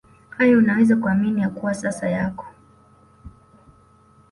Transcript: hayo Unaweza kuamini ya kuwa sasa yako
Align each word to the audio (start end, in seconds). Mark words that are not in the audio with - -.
hayo 0.29 0.57
Unaweza 0.57 0.95
kuamini 0.95 1.41
ya 1.41 1.49
kuwa 1.49 1.73
sasa 1.73 2.09
yako 2.09 2.45